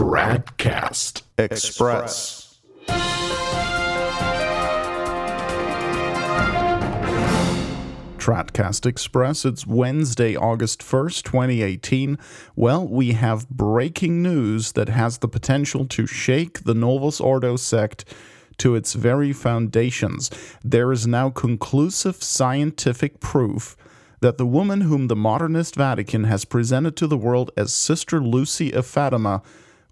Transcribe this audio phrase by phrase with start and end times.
[0.00, 2.58] Tradcast Express.
[8.16, 9.44] Tradcast Express.
[9.44, 12.18] It's Wednesday, August 1st, 2018.
[12.56, 18.06] Well, we have breaking news that has the potential to shake the Novus Ordo sect
[18.56, 20.30] to its very foundations.
[20.64, 23.76] There is now conclusive scientific proof
[24.22, 28.72] that the woman whom the modernist Vatican has presented to the world as Sister Lucy
[28.72, 29.42] of Fatima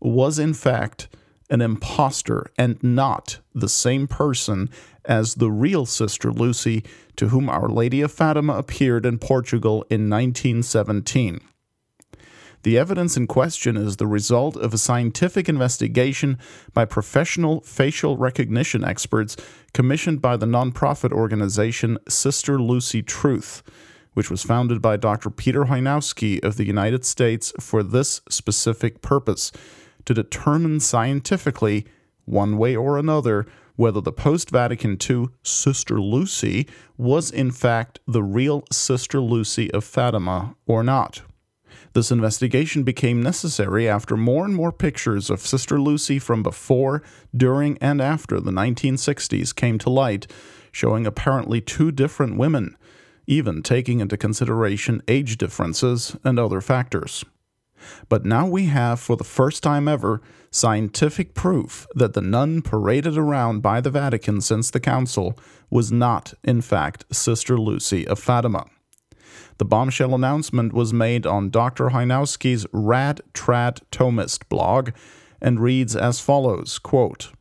[0.01, 1.09] was in fact
[1.51, 4.69] an impostor and not the same person
[5.05, 6.85] as the real Sister Lucy
[7.17, 11.41] to whom Our Lady of Fatima appeared in Portugal in 1917.
[12.65, 16.39] The evidence in question is the result of a scientific investigation
[16.75, 19.37] by professional facial recognition experts
[19.73, 23.63] commissioned by the nonprofit organization Sister Lucy Truth,
[24.15, 25.31] which was founded by Dr.
[25.31, 29.53] Peter Chojnowski of the United States for this specific purpose
[30.05, 31.87] to determine scientifically,
[32.25, 33.47] one way or another,
[33.77, 39.85] whether the post Vatican II Sister Lucy was in fact the real Sister Lucy of
[39.85, 41.23] Fatima or not.
[41.93, 47.03] This investigation became necessary after more and more pictures of Sister Lucy from before,
[47.37, 50.27] during, and after the 1960s came to light,
[50.73, 52.77] showing apparently two different women,
[53.27, 57.25] even taking into consideration age differences and other factors.
[58.09, 63.19] But now we have, for the first time ever, scientific proof that the nun paraded
[63.19, 65.39] around by the Vatican since the Council
[65.71, 68.67] was not, in fact, Sister Lucy of Fatima.
[69.59, 71.89] The bombshell announcement was made on Dr.
[71.89, 74.91] Chojnowski's Rad Trad Thomist blog
[75.41, 77.33] and reads as follows quote,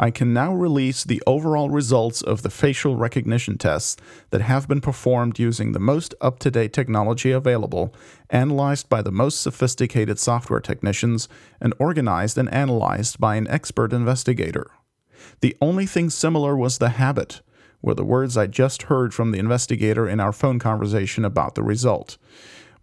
[0.00, 3.96] I can now release the overall results of the facial recognition tests
[4.30, 7.92] that have been performed using the most up to date technology available,
[8.30, 11.28] analyzed by the most sophisticated software technicians,
[11.60, 14.70] and organized and analyzed by an expert investigator.
[15.40, 17.40] The only thing similar was the habit,
[17.82, 21.64] were the words I just heard from the investigator in our phone conversation about the
[21.64, 22.18] result.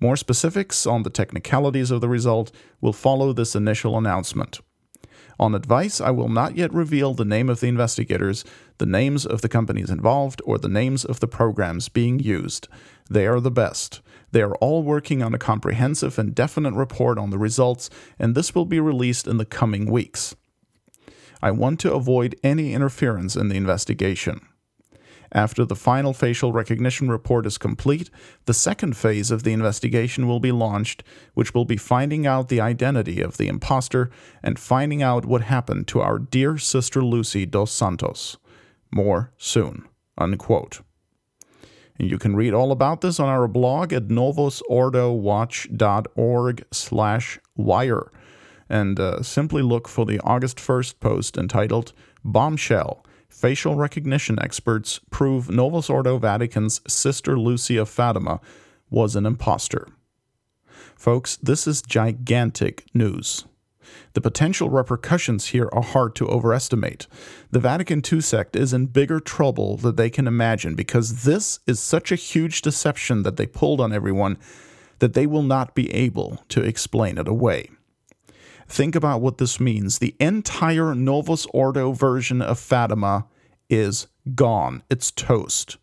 [0.01, 2.51] More specifics on the technicalities of the result
[2.81, 4.59] will follow this initial announcement.
[5.39, 8.45] On advice, I will not yet reveal the name of the investigators,
[8.77, 12.67] the names of the companies involved, or the names of the programs being used.
[13.09, 14.01] They are the best.
[14.31, 18.55] They are all working on a comprehensive and definite report on the results, and this
[18.55, 20.35] will be released in the coming weeks.
[21.41, 24.47] I want to avoid any interference in the investigation.
[25.35, 28.09] After the final facial recognition report is complete,
[28.45, 31.03] the second phase of the investigation will be launched,
[31.33, 34.09] which will be finding out the identity of the impostor
[34.41, 38.37] and finding out what happened to our dear sister Lucy dos Santos.
[38.93, 39.83] More soon.
[40.17, 40.79] Unquote.
[41.99, 48.09] And you can read all about this on our blog at novusordowatch.org slash wire.
[48.69, 51.91] And uh, simply look for the August 1st post entitled
[52.23, 58.39] Bombshell facial recognition experts prove Novus Ordo Vatican's Sister Lucia Fatima
[58.89, 59.87] was an impostor.
[60.95, 63.45] Folks, this is gigantic news.
[64.13, 67.07] The potential repercussions here are hard to overestimate.
[67.51, 71.79] The Vatican II sect is in bigger trouble than they can imagine because this is
[71.79, 74.37] such a huge deception that they pulled on everyone
[74.99, 77.69] that they will not be able to explain it away.
[78.67, 79.99] Think about what this means.
[79.99, 83.27] The entire Novus Ordo version of Fatima
[83.69, 84.83] is gone.
[84.89, 85.77] It's toast.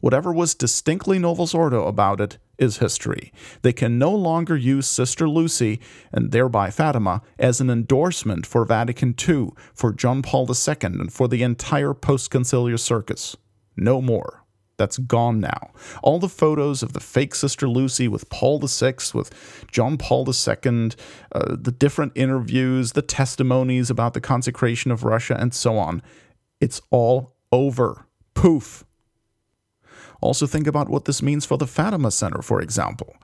[0.00, 3.32] Whatever was distinctly Novus Ordo about it is history.
[3.62, 5.80] They can no longer use Sister Lucy,
[6.12, 11.26] and thereby Fatima, as an endorsement for Vatican II, for John Paul II, and for
[11.26, 13.36] the entire post conciliar circus.
[13.76, 14.43] No more.
[14.76, 15.70] That's gone now.
[16.02, 20.90] All the photos of the fake Sister Lucy with Paul VI, with John Paul II,
[21.32, 26.02] uh, the different interviews, the testimonies about the consecration of Russia, and so on.
[26.60, 28.06] It's all over.
[28.34, 28.84] Poof.
[30.20, 33.14] Also, think about what this means for the Fatima Center, for example.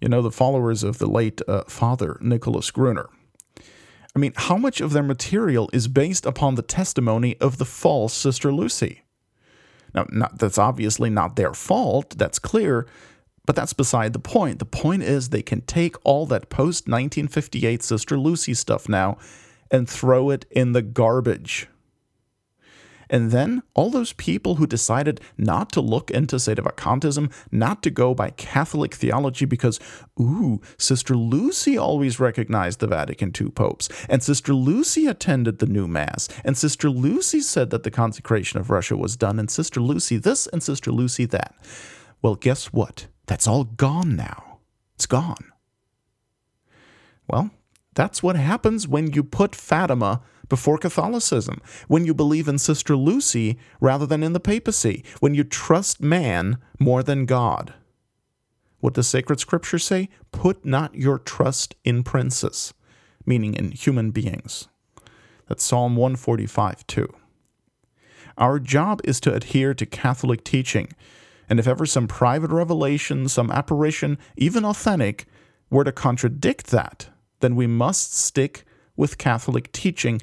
[0.00, 3.08] You know, the followers of the late uh, Father Nicholas Gruner.
[4.14, 8.14] I mean, how much of their material is based upon the testimony of the false
[8.14, 9.02] Sister Lucy?
[9.96, 12.86] Now, not, that's obviously not their fault, that's clear,
[13.46, 14.58] but that's beside the point.
[14.58, 19.16] The point is they can take all that post 1958 Sister Lucy stuff now
[19.70, 21.68] and throw it in the garbage.
[23.08, 28.14] And then all those people who decided not to look into Sedevacantism, not to go
[28.14, 29.78] by Catholic theology because,
[30.20, 35.86] ooh, Sister Lucy always recognized the Vatican II popes, and Sister Lucy attended the new
[35.86, 40.16] Mass, and Sister Lucy said that the consecration of Russia was done, and Sister Lucy
[40.16, 41.54] this and Sister Lucy that.
[42.22, 43.06] Well, guess what?
[43.26, 44.58] That's all gone now.
[44.94, 45.52] It's gone.
[47.28, 47.50] Well,
[47.96, 53.58] That's what happens when you put Fatima before Catholicism, when you believe in Sister Lucy
[53.80, 57.74] rather than in the papacy, when you trust man more than God.
[58.80, 60.08] What does sacred scripture say?
[60.32, 62.74] Put not your trust in princes,
[63.24, 64.68] meaning in human beings.
[65.48, 67.14] That's Psalm 145 2.
[68.38, 70.88] Our job is to adhere to Catholic teaching,
[71.48, 75.26] and if ever some private revelation, some apparition, even authentic,
[75.70, 77.08] were to contradict that,
[77.40, 78.64] then we must stick
[78.96, 80.20] with Catholic teaching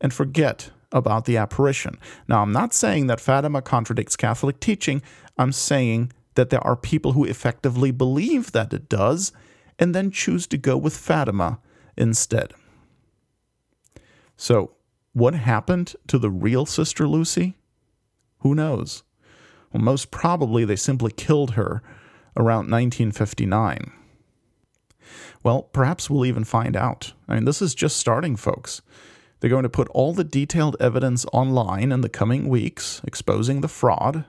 [0.00, 1.98] and forget about the apparition.
[2.28, 5.02] Now, I'm not saying that Fatima contradicts Catholic teaching,
[5.38, 9.32] I'm saying that there are people who effectively believe that it does
[9.78, 11.58] and then choose to go with Fatima
[11.96, 12.52] instead.
[14.36, 14.72] So,
[15.12, 17.54] what happened to the real Sister Lucy?
[18.38, 19.02] Who knows?
[19.72, 21.82] Well, most probably they simply killed her
[22.36, 23.92] around 1959.
[25.42, 27.12] Well, perhaps we'll even find out.
[27.28, 28.80] I mean, this is just starting, folks.
[29.40, 33.68] They're going to put all the detailed evidence online in the coming weeks, exposing the
[33.68, 34.24] fraud,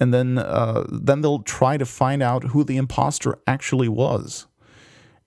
[0.00, 4.46] and then uh, then they'll try to find out who the imposter actually was.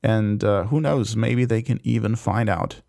[0.03, 2.81] And uh, who knows, maybe they can even find out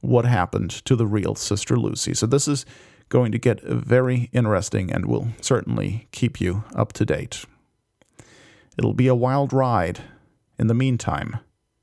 [0.00, 2.12] what happened to the real Sister Lucy.
[2.12, 2.66] So this is
[3.08, 7.44] going to get very interesting and will certainly keep you up to date.
[8.76, 10.00] It'll be a wild ride.
[10.58, 11.38] In the meantime,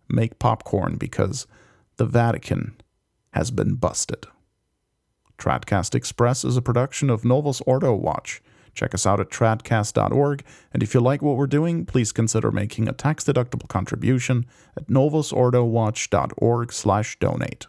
[0.09, 1.47] make popcorn because
[1.97, 2.75] the Vatican
[3.31, 4.25] has been busted.
[5.37, 8.41] Tradcast Express is a production of Novus Ordo Watch.
[8.73, 12.87] Check us out at tradcast.org, and if you like what we're doing, please consider making
[12.87, 14.45] a tax-deductible contribution
[14.75, 17.67] at novusordowatch.org/donate.